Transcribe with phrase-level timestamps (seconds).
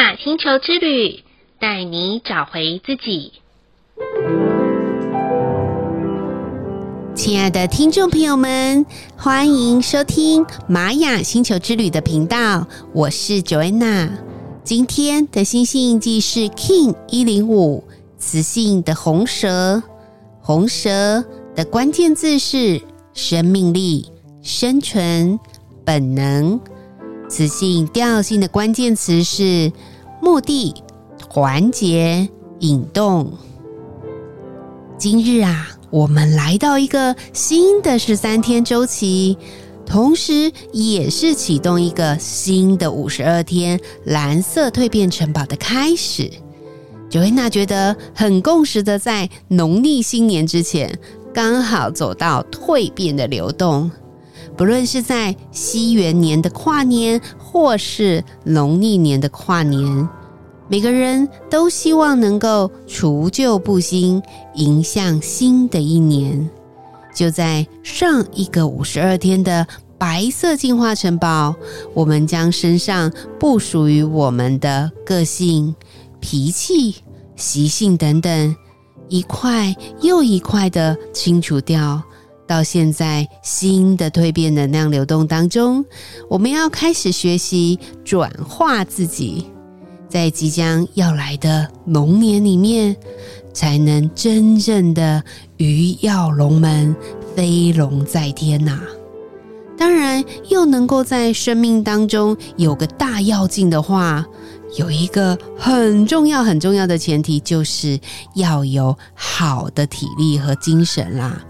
[0.00, 1.22] 雅星球之旅，
[1.58, 3.34] 带你找回自己。
[7.14, 14.08] 亲爱的听众朋友们，欢迎收听玛雅星球之旅的频道，我是 Joanna。
[14.64, 17.84] 今天的星星印记是 King 一零五，
[18.16, 19.82] 雌性的红蛇。
[20.40, 21.22] 红蛇
[21.54, 22.80] 的关键字是
[23.12, 25.38] 生命力、生存、
[25.84, 26.58] 本能。
[27.28, 29.70] 雌性调性的关键词是
[30.30, 30.72] 目的、
[31.18, 32.28] 团结、
[32.60, 33.32] 引动。
[34.96, 39.36] 今日啊，我们来到一个新的十三天周期，
[39.84, 46.30] 同时也是启动一个新的五十二天蓝色蜕变城堡的开始。
[47.10, 50.96] Joanna 觉得很共识的，在农历新年之前，
[51.34, 53.90] 刚好走到蜕变的流动。
[54.56, 60.08] 不论是在西元年的跨年，或是农历年的跨年，
[60.70, 64.22] 每个人都希望能够除旧布新，
[64.54, 66.48] 迎向新的一年。
[67.12, 69.66] 就在上一个五十二天的
[69.98, 71.56] 白色净化城堡，
[71.92, 75.74] 我们将身上不属于我们的个性、
[76.20, 76.94] 脾气、
[77.34, 78.54] 习性等等，
[79.08, 82.00] 一块又一块的清除掉。
[82.46, 85.84] 到现在，新的蜕变能量流动当中，
[86.28, 89.46] 我们要开始学习转化自己，
[90.10, 92.94] 在即将要来的龙年里面，
[93.54, 95.22] 才能真正的
[95.56, 96.94] 鱼跃龙门，
[97.36, 98.80] 飞龙在天呐！
[99.78, 104.26] 当然，又能够在生命当中有个大跃进的话，
[104.76, 107.98] 有一个很重要很重要的前提，就是
[108.34, 111.40] 要有好的体力和精神啦。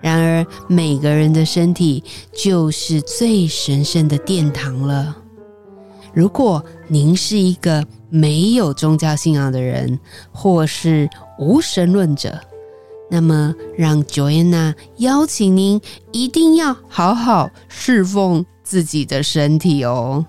[0.00, 2.02] 然而，每个人的身体
[2.34, 5.16] 就是最神圣的殿堂了。
[6.14, 9.98] 如果您是一个没有宗教信仰的人，
[10.32, 12.38] 或是无神论者，
[13.10, 15.80] 那么让 Joanna 邀请您
[16.12, 20.24] 一定要好好侍奉自己的身体哦，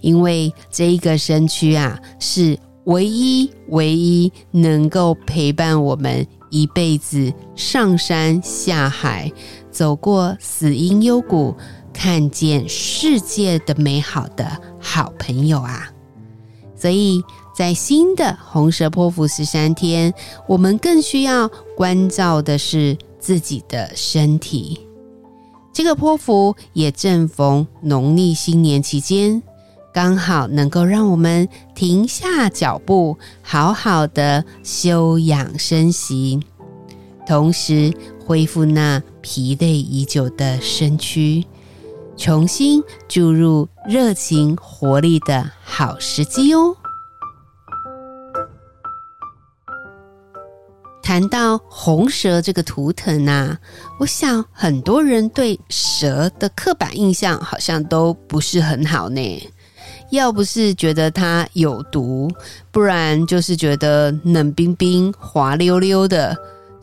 [0.00, 6.26] 因为这一个身躯啊，是唯一唯一能够陪伴我们。
[6.54, 9.32] 一辈子上山下海，
[9.70, 11.56] 走过死荫幽谷，
[11.94, 15.90] 看见世界的美好的好朋友啊！
[16.76, 17.22] 所以
[17.56, 20.12] 在新的红蛇波符十三天，
[20.48, 24.80] 我们更需要关照的是自己的身体。
[25.72, 29.42] 这个波符也正逢农历新年期间。
[29.94, 36.40] 刚好能够让我们停下脚步，好好的休养生息，
[37.26, 37.92] 同时
[38.26, 41.44] 恢复那疲累已久的身躯，
[42.16, 46.76] 重新注入热情活力的好时机哦。
[51.02, 53.58] 谈到红蛇这个图腾啊，
[53.98, 59.50] 我想很多人对蛇的刻板印象好像都不是很好呢。
[60.10, 62.30] 要不是觉得它有毒，
[62.70, 66.36] 不然就是觉得冷冰冰、滑溜溜的，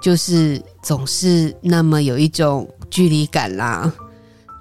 [0.00, 3.92] 就是总是那么有一种距离感啦。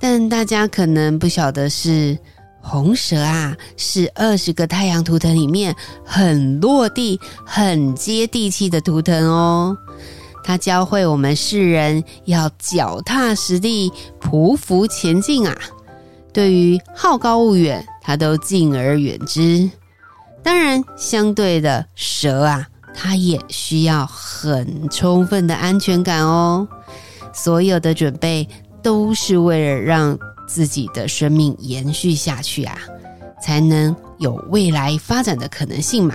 [0.08, 2.16] 但大家可能不晓得是
[2.62, 9.76] 红蛇啊，是二十个太阳图腾里面很落地、很接地气的图腾哦。
[10.44, 15.58] 它教会我们世人要脚踏实地、匍匐前进啊。
[16.32, 19.68] 对于好高骛远，它都敬而远之。
[20.44, 26.68] 当然，相对的蛇啊，它也需要很充分的安全感哦。
[27.34, 28.48] 所有的准备
[28.86, 30.16] 都是为了让
[30.48, 32.78] 自己的生命延续下去啊，
[33.42, 36.14] 才能有未来发展的可能性嘛。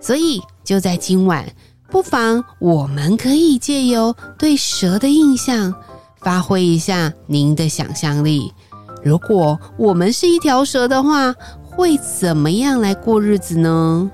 [0.00, 1.46] 所以，就在今晚，
[1.88, 5.72] 不妨我们可以借由对蛇的印象，
[6.18, 8.52] 发挥一下您的想象力。
[9.04, 11.32] 如果我们是一条蛇的话，
[11.62, 14.10] 会怎么样来过日子呢？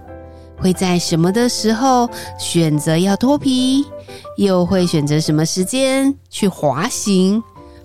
[0.58, 2.06] 会在什么的时候
[2.38, 3.82] 选择要脱皮？
[4.37, 7.43] 又会选择什么时间去滑行？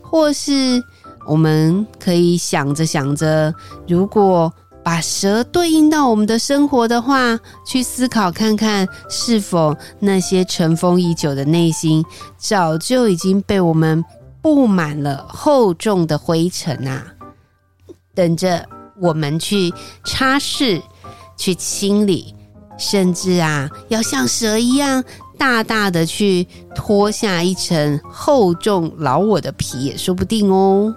[0.09, 0.83] 或是
[1.27, 3.53] 我们可以想着想着，
[3.87, 4.51] 如果
[4.83, 12.03] 把蛇对应到我们的生活的话，去思考看看，是否那些尘封已久的内心，
[12.37, 14.03] 早就已经被我们。
[14.39, 17.05] 布满了厚重的灰尘啊，
[18.15, 18.65] 等着
[19.01, 19.73] 我们去
[20.05, 20.81] 擦拭、
[21.35, 22.33] 去清理，
[22.77, 25.03] 甚至啊，要像蛇一样
[25.37, 30.93] 大大的去脱下一层厚重老我的皮也说不定哦。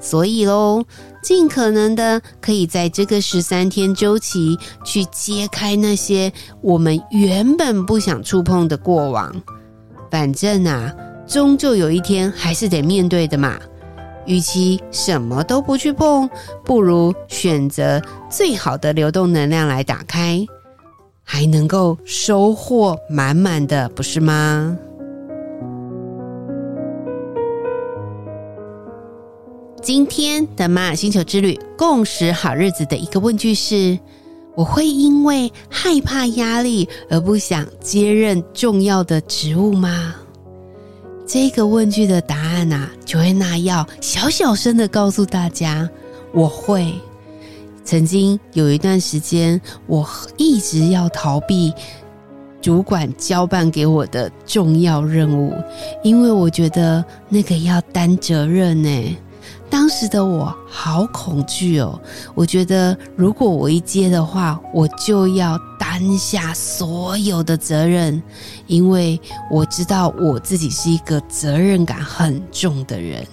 [0.00, 0.84] 所以喽，
[1.22, 6.30] 尽可能的可以在这个十三天周期去揭开那些
[6.60, 9.34] 我们原本不想触碰的过往。
[10.10, 10.92] 反正啊，
[11.26, 13.58] 终究有一天还是得面对的嘛。
[14.26, 16.28] 与其什么都不去碰，
[16.64, 18.00] 不如选择
[18.30, 20.44] 最好的流动能量来打开，
[21.24, 24.78] 还能够收获满满的，不是吗？
[29.82, 33.98] 今天的玛雅星球之旅共识好日子的一个问句是：
[34.54, 40.14] 我会因为害怕压力而不想接任重要的职务吗？
[41.26, 45.88] 这个问句的答案啊，Joanna 要小小声的告诉大家，
[46.32, 46.94] 我会。
[47.84, 51.72] 曾经有一段时间，我一直要逃避
[52.60, 55.52] 主管交办给我的重要任务，
[56.02, 59.16] 因为我觉得那个要担责任呢。
[59.68, 62.00] 当时的我好恐惧哦，
[62.34, 68.22] 我觉得如果我一接的话，我就要担下所有的责任，
[68.66, 69.20] 因为
[69.50, 73.26] 我知道我自己是一个责任感很重的人。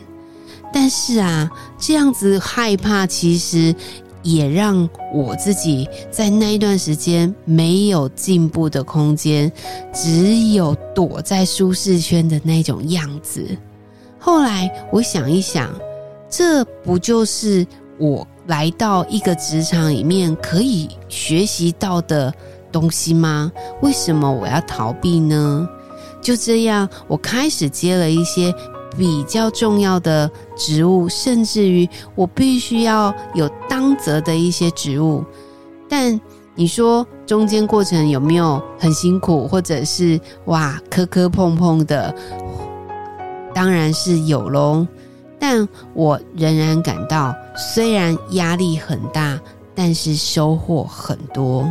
[0.74, 3.76] 但是啊，这样子害怕，其实
[4.24, 9.52] 也让我自己在那一段时间没有进步的空间，
[9.94, 13.46] 只有躲在舒适圈的那种样子。
[14.20, 15.70] 后来我想一想。
[16.34, 22.34] 这不就是我来到一个职场里面可以学习到的
[22.72, 23.52] 东西吗？
[23.82, 25.68] 为什么我要逃避呢？
[26.22, 28.50] 就这样，我开始接了一些
[28.98, 31.86] 比较重要的职务，甚至于
[32.16, 33.46] 我必须要有
[33.82, 35.26] 光泽的一些植物。
[35.90, 36.20] 但
[36.54, 42.14] 你说中间过程有没有很辛苦，或者是哇磕磕碰碰的？
[43.56, 44.86] 当然是有喽。
[45.40, 49.40] 但我仍然感到，虽然压力很大，
[49.74, 51.68] 但是收获很多。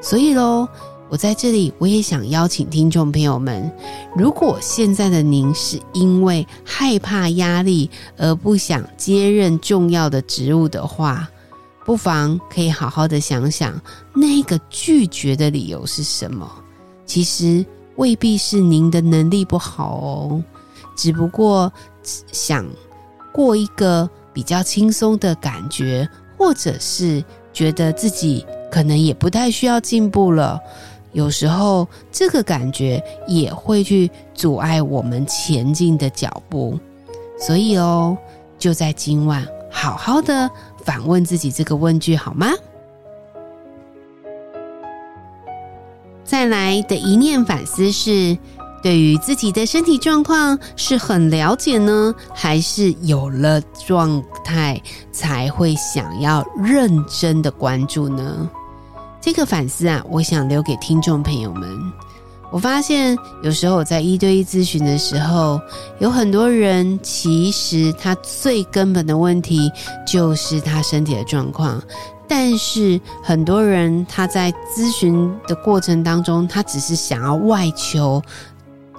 [0.00, 0.68] 所以喽，
[1.12, 3.70] 我在这里我也想邀请听众朋友们，
[4.16, 11.28] 如果现在的您是因为害怕压力而不想接任重要的职务的话，
[11.84, 13.78] 不妨可以好好的想想，
[14.14, 16.50] 那个拒绝的理由是什么？
[17.04, 17.62] 其实
[17.96, 20.42] 未必是您的能力不好哦，
[20.96, 21.70] 只不过
[22.32, 22.66] 想。
[23.34, 26.08] 过一个比较轻松的感觉，
[26.38, 27.22] 或者是
[27.52, 30.60] 觉得自己可能也不太需要进步了，
[31.12, 36.78] 有时候这个感觉也会去阻碍我们前进的脚步。
[37.38, 38.16] 所以哦，
[38.58, 40.50] 就在今晚好好的
[40.84, 42.48] 反问自己这个问句好吗？
[46.24, 48.36] 再来的一念反思是。
[48.82, 54.82] 对于自己的身体状况是很了解呢，还是有了状态
[55.12, 58.50] 才会想要认真的关注呢？
[59.22, 61.78] 这个反思啊，我想留给听众朋友们。
[62.50, 65.60] 我发现有时候我在一对一咨询的时候，
[66.00, 69.70] 有很多人其实他最根本的问题
[70.04, 71.80] 就是他身体的状况，
[72.26, 78.20] 但是很多人他在咨询的过程当中，他只是想要外求。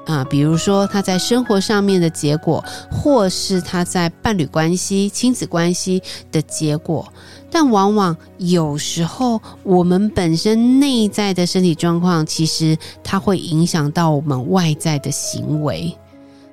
[0.06, 6.02] 啊，比如说他在生活上面的结果，或是他在伴侣关系、亲子关系
[6.32, 7.08] 的结果，
[7.50, 15.96] 但往往有时候我们本身内在的身体状况，其实它会影响到我们外在的行为。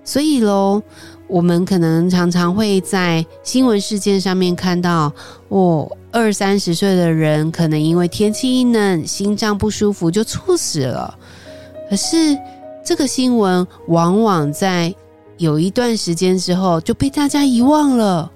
[0.04, 0.82] 所以喽，
[1.26, 5.12] 我们可能常常会在新闻事件上面看到，
[5.48, 11.16] 哦，二三十岁的人可能因为天气一冷，心脏不舒服就猝死了。
[11.88, 12.36] 可是，
[12.84, 14.94] 这个新闻往往在
[15.38, 18.30] 有一段时间之后就被大家遗忘了，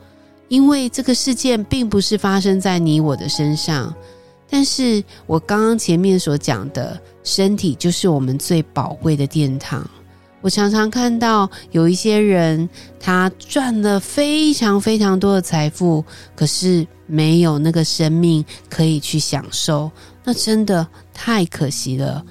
[0.48, 3.94] 因为这个事件并不是发生在你我的身上。
[4.48, 9.88] 但是我刚刚前面所讲的，身体就是我们最宝贵的殿堂。
[10.40, 12.68] 我常常看到有一些人，
[13.00, 16.04] 他赚了非常非常多的财富，
[16.36, 19.90] 可是没有那个生命可以去享受，
[20.22, 22.22] 那真的太可惜了。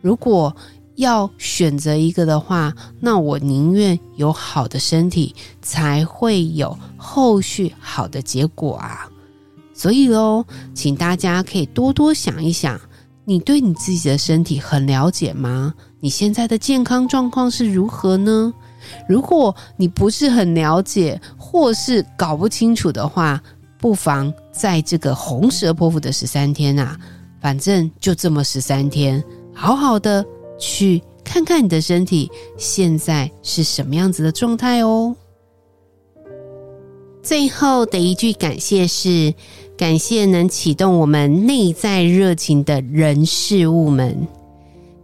[0.00, 0.54] 如果
[0.96, 9.08] 要选择一个的话，那我宁愿有好的身体，才会有后续好的结果啊！
[9.74, 12.80] 所以喽，请大家可以多多想一想，
[13.24, 15.74] 你对你自己的身体很了解吗？
[16.00, 18.52] 你现在的健康状况是如何呢？
[19.08, 23.38] 如果你不是很了解，或是搞不清楚的话，
[23.78, 26.96] 不妨在这个红蛇泼妇的十三天啊，
[27.40, 29.22] 反正就这么十三天，
[29.52, 30.24] 好好的。
[30.58, 35.14] 去看看你的身体现在是什么样子的状态哦。
[37.22, 39.34] 最后的一句感谢是：
[39.76, 44.26] 感谢能启动我们内在热情的人事物们。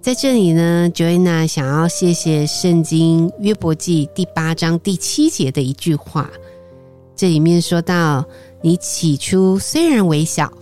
[0.00, 6.30] 在这里呢，Joanna 想要谢谢圣经约伯记第八章第七节的一句话，
[7.14, 8.24] 这里面说到
[8.62, 10.52] ：“你起初虽然微小，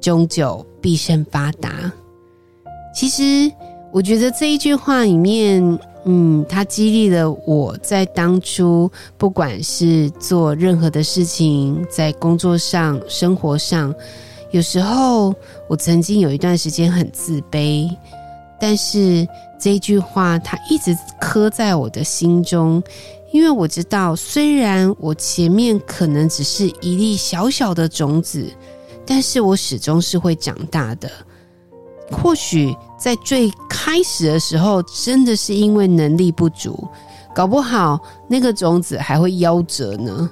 [0.00, 1.92] 终究必甚发达。”
[2.94, 3.50] 其实，
[3.92, 13.94] 我觉得这一句话里面，嗯，它激励了我在当初不管是做任何的事情，在工作上、生活上，
[14.50, 15.34] 有时候
[15.68, 17.86] 我曾经有一段时间很自卑。
[18.58, 19.28] 但是
[19.60, 22.82] 这一句话，它一直刻在我的心中，
[23.30, 28.50] 因为我知道，虽然我前面可能只是一粒小小的种子，
[29.04, 31.10] 但是我始终是会长大的。
[32.12, 36.86] 或许在最开始的时候，真的是因为能力不足，
[37.34, 40.30] 搞不好那个种子还会夭折呢。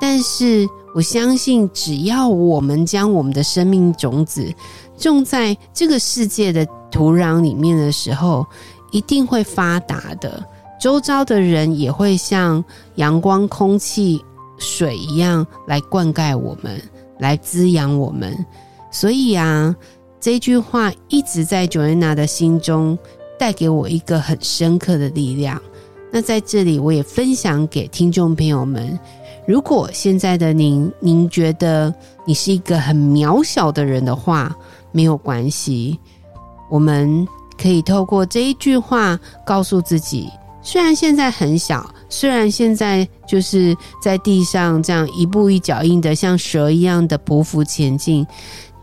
[0.00, 4.52] 但是我相信，只要我们将我们的生命种子
[4.96, 8.46] 种在这个世界的土壤里面的时候，
[8.90, 10.44] 一定会发达的。
[10.80, 14.24] 周遭的人也会像阳光、空气、
[14.58, 16.80] 水一样来灌溉我们，
[17.18, 18.46] 来滋养我们。
[18.90, 19.74] 所以啊，
[20.20, 22.98] 这句话一直在 Joanna 的心中
[23.38, 25.60] 带给我一个很深刻的力量。
[26.10, 28.98] 那在这里，我也分享给听众朋友们。
[29.46, 31.94] 如果现在的您，您觉得
[32.26, 34.54] 你是一个很渺小的人的话，
[34.90, 35.98] 没有关系。
[36.70, 40.28] 我们可以透过这一句话告诉自己：
[40.62, 48.26] 虽然现在很小，虽然现在就是在地上这样一步一脚印的像蛇一样的匍匐前进，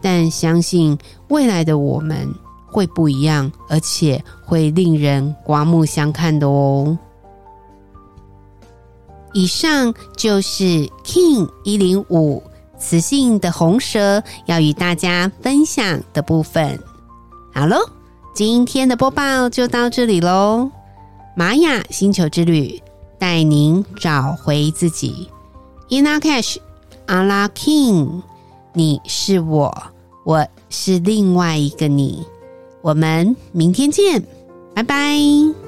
[0.06, 0.96] 但相信
[1.30, 2.32] 未来的我们
[2.68, 6.96] 会不一样，而且会令人刮目相看的哦。
[9.34, 12.44] 以上就是 King 一零五
[12.78, 16.80] 磁性的红蛇要与大家分享的部分。
[17.52, 17.78] 好喽，
[18.36, 20.70] 今天的播报就到这里喽。
[21.36, 22.80] 玛雅星球之旅
[23.18, 25.32] 带您找回自己。
[25.90, 26.58] Ina Cash，
[27.08, 28.22] 阿拉 King，
[28.74, 29.76] 你是我，
[30.26, 32.26] 我是另外一个你。
[32.82, 34.22] 我们明天见，
[34.74, 35.65] 拜拜。